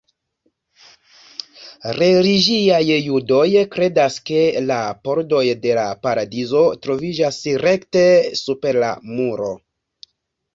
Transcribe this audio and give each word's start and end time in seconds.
Religiaj 1.97 2.79
judoj 3.07 3.45
kredas 3.75 4.17
ke 4.31 4.41
la 4.71 4.79
pordoj 5.09 5.43
de 5.67 5.77
la 5.81 5.85
paradizo 6.07 6.65
troviĝas 6.87 7.39
rekte 7.67 8.03
super 8.43 8.81
la 8.87 8.91
muro. 9.13 9.53